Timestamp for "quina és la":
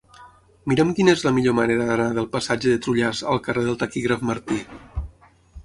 0.99-1.33